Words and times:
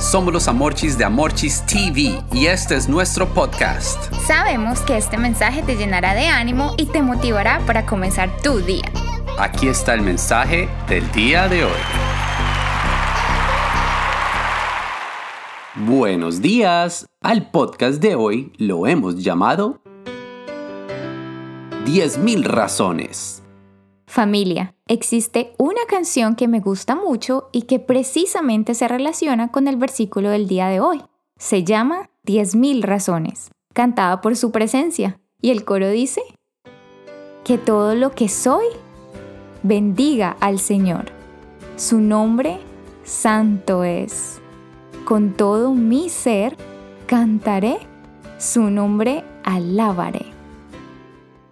Somos 0.00 0.32
los 0.32 0.48
Amorchis 0.48 0.96
de 0.96 1.04
Amorchis 1.04 1.62
TV 1.66 2.18
y 2.32 2.46
este 2.46 2.74
es 2.74 2.88
nuestro 2.88 3.28
podcast. 3.28 4.10
Sabemos 4.26 4.80
que 4.80 4.96
este 4.96 5.18
mensaje 5.18 5.62
te 5.62 5.76
llenará 5.76 6.14
de 6.14 6.26
ánimo 6.26 6.72
y 6.78 6.86
te 6.86 7.02
motivará 7.02 7.60
para 7.66 7.84
comenzar 7.84 8.34
tu 8.42 8.60
día. 8.60 8.90
Aquí 9.38 9.68
está 9.68 9.92
el 9.92 10.00
mensaje 10.00 10.70
del 10.88 11.08
día 11.12 11.48
de 11.48 11.64
hoy. 11.64 11.80
Buenos 15.74 16.40
días. 16.40 17.06
Al 17.20 17.50
podcast 17.50 18.00
de 18.00 18.14
hoy 18.14 18.54
lo 18.56 18.86
hemos 18.86 19.22
llamado 19.22 19.82
10.000 21.84 22.44
razones. 22.44 23.39
Familia, 24.10 24.74
existe 24.88 25.54
una 25.56 25.82
canción 25.88 26.34
que 26.34 26.48
me 26.48 26.58
gusta 26.58 26.96
mucho 26.96 27.48
y 27.52 27.62
que 27.62 27.78
precisamente 27.78 28.74
se 28.74 28.88
relaciona 28.88 29.52
con 29.52 29.68
el 29.68 29.76
versículo 29.76 30.30
del 30.30 30.48
día 30.48 30.66
de 30.66 30.80
hoy. 30.80 31.00
Se 31.38 31.62
llama 31.62 32.10
Diez 32.24 32.56
mil 32.56 32.82
razones, 32.82 33.52
cantada 33.72 34.20
por 34.20 34.34
su 34.34 34.50
presencia. 34.50 35.20
Y 35.40 35.50
el 35.50 35.64
coro 35.64 35.88
dice, 35.88 36.22
que 37.44 37.56
todo 37.56 37.94
lo 37.94 38.10
que 38.10 38.28
soy 38.28 38.64
bendiga 39.62 40.36
al 40.40 40.58
Señor. 40.58 41.04
Su 41.76 42.00
nombre 42.00 42.58
santo 43.04 43.84
es. 43.84 44.40
Con 45.04 45.34
todo 45.34 45.72
mi 45.72 46.08
ser 46.08 46.56
cantaré, 47.06 47.78
su 48.38 48.70
nombre 48.70 49.22
alabaré. 49.44 50.39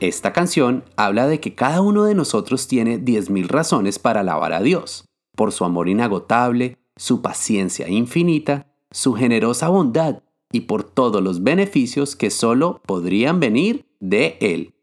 Esta 0.00 0.32
canción 0.32 0.84
habla 0.96 1.26
de 1.26 1.40
que 1.40 1.54
cada 1.54 1.82
uno 1.82 2.04
de 2.04 2.14
nosotros 2.14 2.66
tiene 2.66 2.98
10.000 2.98 3.46
razones 3.48 3.98
para 3.98 4.20
alabar 4.20 4.54
a 4.54 4.62
Dios, 4.62 5.04
por 5.36 5.52
su 5.52 5.66
amor 5.66 5.90
inagotable, 5.90 6.78
su 6.96 7.20
paciencia 7.20 7.86
infinita, 7.88 8.66
su 8.90 9.12
generosa 9.12 9.68
bondad 9.68 10.22
y 10.50 10.62
por 10.62 10.84
todos 10.84 11.22
los 11.22 11.42
beneficios 11.42 12.16
que 12.16 12.30
solo 12.30 12.80
podrían 12.86 13.40
venir 13.40 13.86
de 14.00 14.38
Él. 14.40 14.74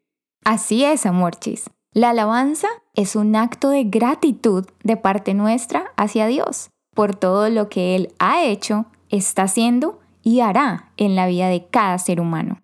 Así 0.45 0.83
es, 0.83 1.07
amorchis. 1.07 1.71
La 1.93 2.11
alabanza 2.11 2.67
es 2.93 3.15
un 3.15 3.35
acto 3.35 3.69
de 3.69 3.85
gratitud 3.85 4.65
de 4.83 4.97
parte 4.97 5.33
nuestra 5.33 5.93
hacia 5.97 6.27
Dios 6.27 6.69
por 6.97 7.15
todo 7.15 7.49
lo 7.49 7.69
que 7.69 7.95
Él 7.95 8.13
ha 8.17 8.43
hecho, 8.43 8.85
está 9.09 9.43
haciendo 9.43 9.99
y 10.23 10.39
hará 10.39 10.91
en 10.97 11.15
la 11.15 11.27
vida 11.27 11.47
de 11.47 11.67
cada 11.67 11.97
ser 11.99 12.19
humano. 12.19 12.59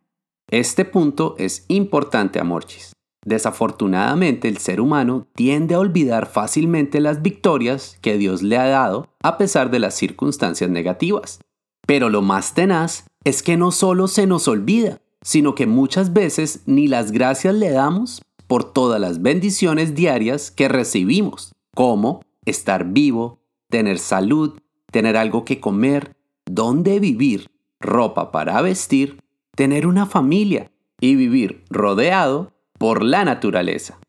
Este 0.54 0.86
punto 0.86 1.34
es 1.40 1.66
importante, 1.68 2.40
Amorchis. 2.40 2.94
Desafortunadamente, 3.26 4.48
el 4.48 4.60
ser 4.60 4.82
humano 4.82 5.26
tiende 5.34 5.74
a 5.74 5.80
olvidar 5.80 6.28
fácilmente 6.28 7.00
las 7.00 7.24
victorias 7.24 7.98
que 8.02 8.20
Dios 8.20 8.44
le 8.44 8.58
ha 8.58 8.68
dado 8.68 9.08
a 9.24 9.40
pesar 9.40 9.72
de 9.72 9.80
las 9.80 9.96
circunstancias 9.96 10.70
negativas. 10.70 11.40
Pero 11.88 12.12
lo 12.12 12.22
más 12.22 12.54
tenaz 12.54 13.06
es 13.24 13.42
que 13.42 13.58
no 13.58 13.72
solo 13.72 14.08
se 14.08 14.28
nos 14.28 14.48
olvida, 14.48 15.02
sino 15.24 15.56
que 15.56 15.66
muchas 15.66 16.14
veces 16.14 16.62
ni 16.68 16.88
las 16.88 17.12
gracias 17.12 17.56
le 17.56 17.72
damos 17.72 18.22
por 18.46 18.64
todas 18.64 19.02
las 19.02 19.24
bendiciones 19.24 19.96
diarias 19.96 20.52
que 20.52 20.68
recibimos, 20.68 21.52
como 21.74 22.22
estar 22.46 22.86
vivo, 22.86 23.40
tener 23.72 23.98
salud, 23.98 24.60
tener 24.92 25.18
algo 25.18 25.46
que 25.46 25.60
comer, 25.60 26.16
dónde 26.46 27.00
vivir, 27.00 27.50
ropa 27.80 28.32
para 28.32 28.62
vestir, 28.62 29.23
tener 29.56 29.88
una 29.88 30.06
familia 30.06 30.72
y 31.00 31.16
vivir 31.16 31.64
rodeado 31.70 32.54
por 32.78 33.04
la 33.04 33.26
naturaleza. 33.26 34.00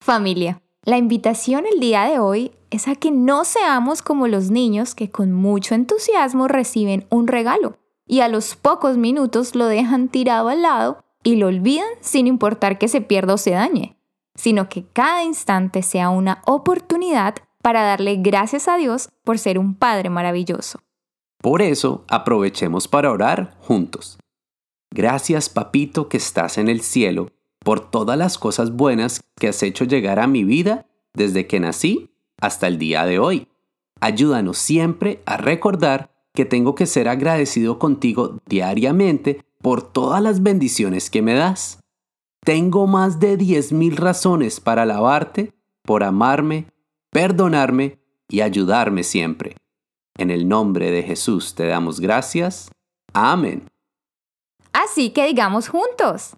Familia, 0.00 0.62
la 0.84 0.96
invitación 0.96 1.64
el 1.70 1.80
día 1.80 2.04
de 2.04 2.18
hoy 2.18 2.52
es 2.70 2.88
a 2.88 2.94
que 2.94 3.10
no 3.10 3.44
seamos 3.44 4.02
como 4.02 4.28
los 4.28 4.50
niños 4.50 4.94
que 4.94 5.10
con 5.10 5.32
mucho 5.32 5.74
entusiasmo 5.74 6.48
reciben 6.48 7.06
un 7.10 7.26
regalo 7.26 7.78
y 8.06 8.20
a 8.20 8.28
los 8.28 8.56
pocos 8.56 8.96
minutos 8.96 9.54
lo 9.54 9.66
dejan 9.66 10.08
tirado 10.08 10.48
al 10.48 10.62
lado 10.62 11.04
y 11.22 11.36
lo 11.36 11.48
olvidan 11.48 11.88
sin 12.00 12.26
importar 12.26 12.78
que 12.78 12.88
se 12.88 13.00
pierda 13.00 13.34
o 13.34 13.38
se 13.38 13.50
dañe, 13.50 13.96
sino 14.34 14.68
que 14.68 14.84
cada 14.84 15.22
instante 15.22 15.82
sea 15.82 16.08
una 16.08 16.42
oportunidad 16.46 17.34
para 17.62 17.82
darle 17.82 18.16
gracias 18.16 18.68
a 18.68 18.76
Dios 18.76 19.10
por 19.22 19.38
ser 19.38 19.58
un 19.58 19.74
Padre 19.74 20.08
maravilloso. 20.08 20.80
Por 21.42 21.62
eso 21.62 22.04
aprovechemos 22.08 22.88
para 22.88 23.10
orar 23.10 23.56
juntos. 23.60 24.19
Gracias, 24.92 25.48
papito, 25.48 26.08
que 26.08 26.16
estás 26.16 26.58
en 26.58 26.68
el 26.68 26.80
cielo, 26.80 27.30
por 27.60 27.90
todas 27.90 28.18
las 28.18 28.38
cosas 28.38 28.72
buenas 28.72 29.22
que 29.36 29.48
has 29.48 29.62
hecho 29.62 29.84
llegar 29.84 30.18
a 30.18 30.26
mi 30.26 30.44
vida 30.44 30.86
desde 31.14 31.46
que 31.46 31.60
nací 31.60 32.10
hasta 32.40 32.66
el 32.66 32.78
día 32.78 33.04
de 33.04 33.18
hoy. 33.18 33.48
Ayúdanos 34.00 34.58
siempre 34.58 35.22
a 35.26 35.36
recordar 35.36 36.10
que 36.34 36.44
tengo 36.44 36.74
que 36.74 36.86
ser 36.86 37.08
agradecido 37.08 37.78
contigo 37.78 38.40
diariamente 38.46 39.44
por 39.60 39.82
todas 39.82 40.22
las 40.22 40.42
bendiciones 40.42 41.10
que 41.10 41.22
me 41.22 41.34
das. 41.34 41.80
Tengo 42.44 42.86
más 42.86 43.20
de 43.20 43.38
10.000 43.38 43.96
razones 43.96 44.60
para 44.60 44.82
alabarte, 44.82 45.52
por 45.82 46.02
amarme, 46.02 46.66
perdonarme 47.10 47.98
y 48.28 48.40
ayudarme 48.40 49.02
siempre. 49.02 49.56
En 50.16 50.30
el 50.30 50.48
nombre 50.48 50.90
de 50.90 51.02
Jesús 51.02 51.54
te 51.54 51.66
damos 51.66 52.00
gracias. 52.00 52.70
Amén. 53.12 53.69
Así 54.72 55.10
que 55.10 55.26
digamos 55.26 55.68
juntos, 55.68 56.36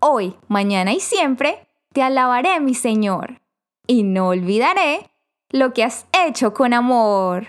hoy, 0.00 0.36
mañana 0.48 0.92
y 0.92 1.00
siempre, 1.00 1.66
te 1.92 2.02
alabaré, 2.02 2.60
mi 2.60 2.74
Señor, 2.74 3.40
y 3.86 4.02
no 4.02 4.28
olvidaré 4.28 5.10
lo 5.50 5.72
que 5.72 5.84
has 5.84 6.04
hecho 6.12 6.52
con 6.52 6.74
amor. 6.74 7.46